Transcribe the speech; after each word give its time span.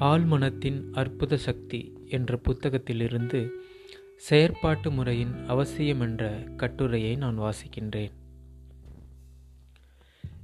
ஆழ்மனத்தின் 0.00 0.78
அற்புத 0.92 1.36
சக்தி 1.36 1.80
என்ற 2.08 2.38
புத்தகத்திலிருந்து 2.48 3.40
செயற்பாட்டு 4.16 4.90
முறையின் 4.90 5.34
அவசியம் 5.46 6.00
என்ற 6.00 6.30
கட்டுரையை 6.56 7.16
நான் 7.16 7.38
வாசிக்கின்றேன். 7.38 8.10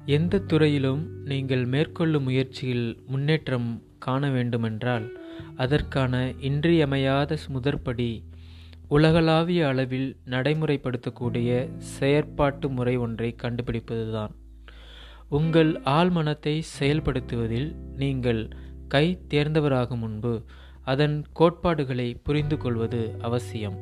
எந்த 0.07 0.39
துறையிலும் 0.39 1.25
நீங்கள் 1.25 1.65
மேற்கொள்ளும் 1.65 2.23
முயற்சியில் 2.23 3.03
முன்னேற்றம் 3.07 3.83
காண 3.99 4.31
வேண்டுமென்றால் 4.31 5.07
அதற்கான 5.57 6.33
இன்றியமையாத 6.41 7.39
முதற்படி 7.49 8.11
உலகளாவிய 8.89 9.69
அளவில் 9.69 10.17
நடைமுறைப்படுத்தக்கூடிய 10.27 11.51
செயற்பாட்டு 11.99 12.69
முறை 12.69 12.97
ஒன்றை 12.97 13.35
கண்டுபிடிப்பதுதான். 13.43 14.35
உங்கள் 15.29 15.73
ஆழ்மனத்தை 15.85 16.63
செயல்படுத்துவதில் 16.81 17.71
நீங்கள் 17.97 18.43
கை 18.89 19.19
தேர்ந்தவராகும் 19.29 19.99
முன்பு 19.99 20.43
அதன் 20.85 21.25
கோட்பாடுகளை 21.33 22.15
புரிந்து 22.23 22.57
கொள்வது 22.57 23.17
அவசியம். 23.21 23.77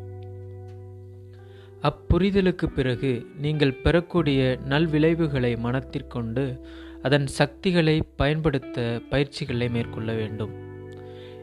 அப்புரிதலுக்கு 1.83 2.67
பிறகு 2.67 3.27
நீங்கள் 3.37 3.75
பெறக்கூடிய 3.75 4.59
நல்விளைவுகளை 4.69 5.57
மனத்திற்கொண்டு 5.57 6.61
அதன் 7.03 7.27
சக்திகளை 7.27 8.03
பயன்படுத்த 8.17 9.01
பயிற்சிகளை 9.11 9.69
மேற்கொள்ள 9.69 10.12
வேண்டும். 10.12 10.53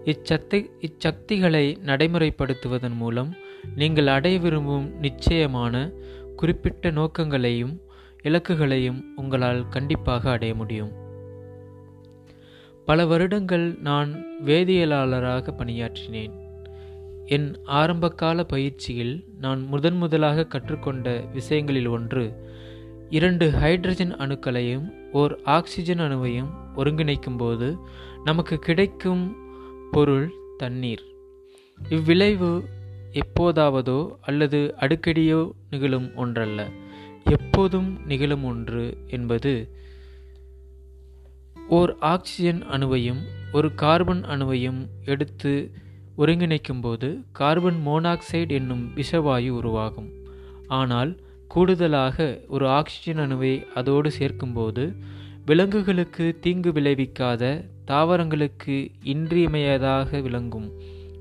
இச்சக்தி 0.06 0.60
இச்சக்திகளை 0.80 1.66
நடைமுறைப்படுத்துவதன் 1.86 2.96
மூலம் 2.96 3.34
நீங்கள் 3.76 4.08
அடைய 4.08 4.40
விரும்பும் 4.40 5.00
நிச்சயமான 5.00 5.92
குறிப்பிட்ட 6.36 6.92
நோக்கங்களையும் 6.92 7.82
இலக்குகளையும் 8.24 9.02
உங்களால் 9.16 9.68
கண்டிப்பாக 9.70 10.32
அடைய 10.32 10.56
முடியும். 10.56 11.01
பல 12.86 13.06
வருடங்கள் 13.06 13.78
நான் 13.82 14.12
வேதியியலாளராக 14.46 15.54
பணியாற்றினேன். 15.58 16.34
என் 17.26 17.50
ஆரம்பகால 17.64 18.44
பயிற்சியில் 18.44 19.14
நான் 19.40 19.62
முதன் 19.62 19.98
முதலாக 19.98 20.46
கற்றுக்கொண்ட 20.46 21.24
விஷயங்களில் 21.34 21.88
ஒன்று 21.88 22.24
இரண்டு 23.10 23.50
ஹைட்ரஜன் 23.50 24.14
அணுக்களையும் 24.16 24.88
ஓர் 25.12 25.40
ஆக்சிஜன் 25.44 26.00
அணுவையும் 26.00 26.52
ஒருங்கிணைக்கும் 26.76 27.38
போது 27.38 27.78
நமக்கு 28.24 28.58
கிடைக்கும் 28.60 29.36
பொருள் 29.92 30.34
தண்ணீர். 30.58 31.04
இவ்விளைவு 31.90 32.52
எப்போதாவதோ 33.14 34.00
அல்லது 34.22 34.74
அடிக்கடியோ 34.80 35.52
நிகழும் 35.70 36.16
ஒன்றல்ல 36.16 36.68
எப்போதும் 37.30 37.90
நிகழும் 38.06 38.44
ஒன்று 38.44 38.98
என்பது 39.08 39.54
ஓர் 41.76 41.92
ஆக்சிஜன் 42.00 42.62
அணுவையும் 42.72 43.20
ஒரு 43.52 43.68
கார்பன் 43.76 44.24
அணுவையும் 44.24 44.80
எடுத்து 45.06 45.52
ஒருங்கிணைக்கும் 46.18 46.82
போது 46.82 47.10
கார்பன் 47.32 47.78
மோனாக்சைடு 47.86 48.50
என்னும் 48.50 48.82
விஷவாயு 48.96 49.50
உருவாகும். 49.50 50.10
ஆனால் 50.80 51.12
கூடுதலாக 51.48 52.18
ஒரு 52.48 52.66
ஆக்சிஜன் 52.70 53.22
அணுவை 53.26 53.54
அதோடு 53.74 54.12
சேர்க்கும்போது 54.20 54.86
விலங்குகளுக்கு 55.46 56.26
தீங்கு 56.42 56.72
விளைவிக்காத 56.72 57.44
தாவரங்களுக்கு 57.88 58.76
இன்றியமையதாக 59.04 60.22
விளங்கும் 60.22 60.68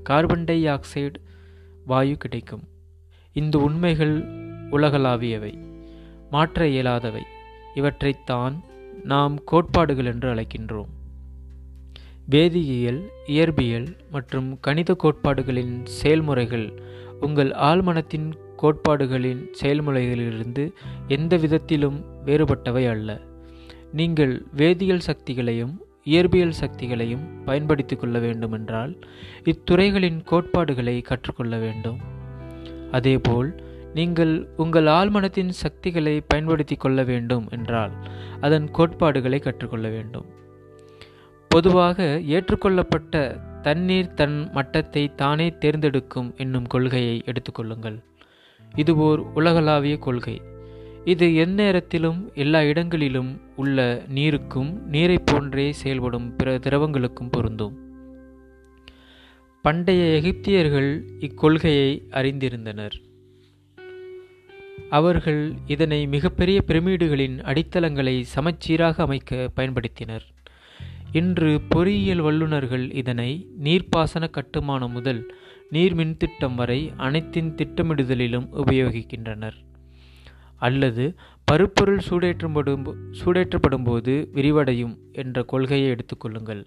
கார்பன் 0.03 0.43
டை 0.43 0.59
ஆக்சைடு 0.65 1.21
வாயு 1.85 2.17
கிடைக்கும். 2.17 2.65
இந்த 3.35 3.57
உண்மைகள் 3.57 4.15
உலகளாவியவை 4.71 5.53
மாற்ற 6.29 6.67
இயலாதவை. 6.67 7.23
இவற்றைத்தான் 7.75 8.57
நாம் 9.03 9.43
கோட்பாடுகள் 9.43 10.05
என்று 10.05 10.35
அழைக்கின்றோம். 10.35 10.89
வேதியியல் 12.29 13.01
இயற்பியல் 13.27 13.87
மற்றும் 14.11 14.57
கணித 14.59 14.95
கோட்பாடுகளின் 15.03 15.85
செயல்முறைகள் 15.85 16.73
உங்கள் 17.19 17.49
ஆழ்மனத்தின் 17.49 18.33
கோட்பாடுகளின் 18.57 19.47
செயல்முறைகளிலிருந்து 19.61 20.71
எந்த 21.07 21.37
விதத்திலும் 21.37 22.05
வேறுபட்டவை 22.25 22.89
அல்ல. 22.89 23.19
நீங்கள் 23.93 24.45
வேதியியல் 24.57 25.07
சக்திகளையும் 25.07 25.73
இயற்பியல் 26.05 26.53
சக்திகளையும் 26.61 27.23
பயன்படுத்தி 27.45 27.95
கொள்ள 27.95 28.19
வேண்டுமென்றால் 28.19 28.97
இத்துறைகளின் 29.43 30.23
கோட்பாடுகளை 30.23 31.01
கற்றுக்கொள்ள 31.01 31.57
வேண்டும். 31.57 31.99
அதேபோல் 32.91 33.63
நீங்கள் 33.93 34.33
உங்கள் 34.57 34.85
ஆழ்மனத்தின் 34.85 35.49
சக்திகளை 35.49 36.21
பயன்படுத்தி 36.27 36.75
கொள்ள 36.75 37.03
வேண்டும் 37.03 37.47
என்றால் 37.49 37.91
அதன் 38.41 38.71
கோட்பாடுகளை 38.71 39.39
கற்றுக்கொள்ள 39.39 39.89
வேண்டும். 39.89 40.27
பொதுவாக 41.47 42.21
ஏற்றுக்கொள்ளப்பட்ட 42.35 43.41
தண்ணீர் 43.61 44.13
தன் 44.13 44.49
மட்டத்தை 44.53 45.15
தானே 45.15 45.47
தேர்ந்தெடுக்கும் 45.59 46.33
என்னும் 46.37 46.67
கொள்கையை 46.67 47.23
எடுத்துக்கொள்ளுங்கள் 47.25 47.97
இது 48.75 48.97
ஓர் 48.97 49.19
உலகளாவிய 49.33 49.97
கொள்கை. 49.97 50.41
இது 51.05 51.27
எந்நேரத்திலும் 51.45 52.33
எல்லா 52.33 52.63
இடங்களிலும் 52.63 53.41
உள்ள 53.55 54.01
நீருக்கும் 54.15 54.71
நீரை 54.85 55.17
போன்றே 55.25 55.71
செயல்படும் 55.71 56.35
பிற 56.35 56.57
திரவங்களுக்கும் 56.57 57.31
பொருந்தும். 57.31 57.75
பண்டைய 59.61 60.03
எகிப்தியர்கள் 60.19 60.91
இக்கொள்கையை 61.19 61.91
அறிந்திருந்தனர். 62.11 62.97
அவர்கள் 64.97 65.41
இதனை 65.67 66.07
மிகப்பெரிய 66.07 66.57
பிரமிடுகளின் 66.67 67.37
அடித்தளங்களை 67.41 68.15
சமச்சீராக 68.35 69.03
அமைக்க 69.03 69.49
பயன்படுத்தினர். 69.55 70.25
இன்று 71.11 71.61
பொறியியல் 71.69 72.19
வல்லுநர்கள் 72.19 72.85
இதனை 73.01 73.29
நீர்ப்பாசன 73.63 74.29
கட்டுமானம் 74.29 74.91
முதல் 74.91 75.21
நீர் 75.69 75.95
மின்திட்டம் 75.95 76.55
வரை 76.55 76.91
அனைத்தின் 76.97 77.51
திட்டமிடுதலிலும் 77.55 78.47
உபயோகிக்கின்றனர். 78.61 79.57
அல்லது 80.57 81.05
பருப்பொருள் 81.51 82.01
சூடேற்றப்படும் 82.09 82.85
சூடேற்றப்படும் 83.21 83.85
போது 83.85 84.13
விரிவடையும் 84.35 84.95
என்ற 85.11 85.43
கொள்கையை 85.43 85.87
எடுத்துக்கொள்ளுங்கள் 85.91 86.63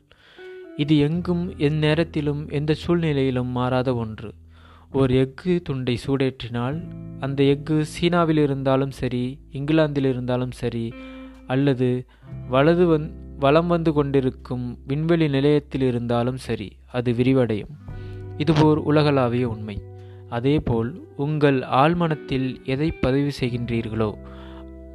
இது 0.76 0.94
எங்கும் 0.98 1.44
எந்நேரத்திலும் 1.58 2.42
எந்த 2.50 2.74
சூழ்நிலையிலும் 2.74 3.52
மாறாத 3.58 3.94
ஒன்று. 3.94 4.30
ஒரு 4.94 5.14
எஃகு 5.14 5.60
துண்டை 5.62 5.98
சூடேற்றினால் 6.06 6.82
அந்த 7.20 7.42
எஃகு 7.42 7.80
சீனாவில் 7.80 8.36
இருந்தாலும் 8.36 8.90
சரி 8.90 9.38
இங்கிலாந்தில் 9.50 10.04
இருந்தாலும் 10.04 10.50
சரி 10.50 10.94
அல்லது 11.46 12.06
வலது 12.48 12.84
வந் 12.88 13.10
வலம் 13.38 13.66
வந்து 13.66 13.92
கொண்டிருக்கும் 13.92 14.78
விண்வெளி 14.86 15.28
நிலையத்தில் 15.28 15.80
இருந்தாலும் 15.80 16.36
சரி 16.36 16.72
அது 16.92 17.12
விரிவடையும். 17.12 17.72
இதுபோர் 18.36 18.78
உலகளாவிய 18.78 19.48
உண்மை. 19.48 19.82
அதேபோல் 20.28 21.06
உங்கள் 21.16 21.60
ஆழ்மனத்தில் 21.60 22.64
எதை 22.64 22.90
பதிவு 22.90 23.30
செய்கின்றீர்களோ 23.40 24.14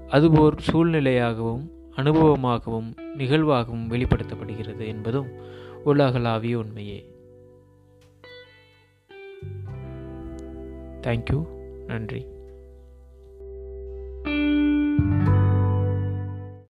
அதுபோர் 0.08 0.56
சூழ்நிலையாகவும் 0.72 1.66
அனுபவமாகவும் 1.96 2.90
நிகழ்வாகவும் 3.18 3.88
வெளிப்படுத்தப்படுகிறது 3.90 4.88
என்பதும் 4.88 5.28
உலகளாவிய 5.84 6.58
உண்மையே. 6.58 7.00
தேங்க்யூ 11.03 11.41
நன்றி 11.87 12.23